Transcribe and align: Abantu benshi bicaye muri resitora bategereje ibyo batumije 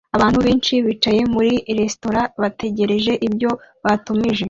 Abantu 0.17 0.39
benshi 0.45 0.73
bicaye 0.85 1.21
muri 1.33 1.51
resitora 1.79 2.21
bategereje 2.41 3.13
ibyo 3.27 3.49
batumije 3.83 4.39